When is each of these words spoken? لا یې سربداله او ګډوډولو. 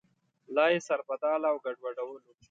لا 0.55 0.65
یې 0.73 0.79
سربداله 0.87 1.47
او 1.51 1.57
ګډوډولو. 1.65 2.31